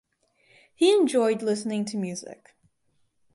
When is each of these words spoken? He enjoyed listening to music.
He 0.73 0.93
enjoyed 0.95 1.43
listening 1.43 1.85
to 1.85 1.95
music. 1.97 2.55